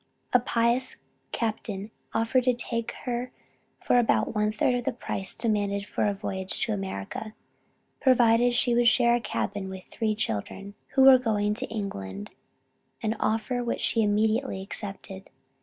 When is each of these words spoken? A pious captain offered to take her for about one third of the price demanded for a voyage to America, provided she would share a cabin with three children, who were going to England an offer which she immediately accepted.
A 0.33 0.39
pious 0.39 0.95
captain 1.31 1.91
offered 2.11 2.45
to 2.45 2.55
take 2.55 2.91
her 3.05 3.31
for 3.79 3.99
about 3.99 4.33
one 4.33 4.51
third 4.51 4.73
of 4.73 4.83
the 4.83 4.91
price 4.91 5.35
demanded 5.35 5.85
for 5.85 6.07
a 6.07 6.13
voyage 6.15 6.65
to 6.65 6.73
America, 6.73 7.35
provided 7.99 8.55
she 8.55 8.73
would 8.73 8.87
share 8.87 9.13
a 9.13 9.21
cabin 9.21 9.69
with 9.69 9.83
three 9.91 10.15
children, 10.15 10.73
who 10.95 11.03
were 11.03 11.19
going 11.19 11.53
to 11.53 11.67
England 11.69 12.31
an 13.03 13.15
offer 13.19 13.63
which 13.63 13.81
she 13.81 14.01
immediately 14.01 14.63
accepted. 14.63 15.29